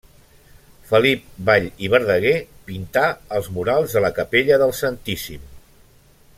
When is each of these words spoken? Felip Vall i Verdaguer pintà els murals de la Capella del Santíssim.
Felip 0.91 1.27
Vall 1.49 1.67
i 1.87 1.89
Verdaguer 1.95 2.33
pintà 2.71 3.05
els 3.39 3.53
murals 3.59 3.95
de 3.99 4.03
la 4.07 4.13
Capella 4.21 4.61
del 4.65 4.77
Santíssim. 4.83 5.49